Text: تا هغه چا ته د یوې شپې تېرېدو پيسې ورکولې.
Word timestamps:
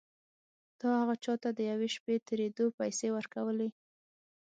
تا 0.79 0.87
هغه 1.01 1.15
چا 1.23 1.33
ته 1.43 1.49
د 1.53 1.59
یوې 1.71 1.87
شپې 1.95 2.15
تېرېدو 2.27 2.65
پيسې 2.79 3.07
ورکولې. 3.15 3.69